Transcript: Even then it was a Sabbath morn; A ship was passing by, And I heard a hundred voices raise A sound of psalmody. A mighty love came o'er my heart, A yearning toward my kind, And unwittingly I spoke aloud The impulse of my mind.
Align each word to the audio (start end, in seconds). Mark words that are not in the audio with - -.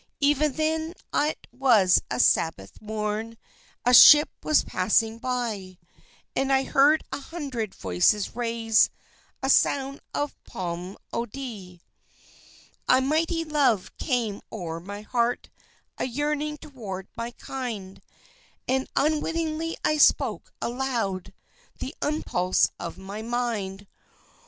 Even 0.19 0.53
then 0.53 0.95
it 1.13 1.45
was 1.51 2.01
a 2.09 2.19
Sabbath 2.19 2.81
morn; 2.81 3.37
A 3.85 3.93
ship 3.93 4.29
was 4.41 4.63
passing 4.63 5.19
by, 5.19 5.77
And 6.35 6.51
I 6.51 6.63
heard 6.63 7.03
a 7.11 7.19
hundred 7.19 7.75
voices 7.75 8.35
raise 8.35 8.89
A 9.43 9.49
sound 9.51 9.99
of 10.11 10.35
psalmody. 10.51 11.81
A 12.89 12.99
mighty 12.99 13.43
love 13.45 13.95
came 13.99 14.41
o'er 14.51 14.79
my 14.79 15.01
heart, 15.03 15.51
A 15.99 16.05
yearning 16.05 16.57
toward 16.57 17.07
my 17.15 17.29
kind, 17.29 18.01
And 18.67 18.87
unwittingly 18.95 19.77
I 19.85 19.97
spoke 19.97 20.51
aloud 20.63 21.31
The 21.77 21.93
impulse 22.01 22.71
of 22.79 22.97
my 22.97 23.21
mind. 23.21 23.85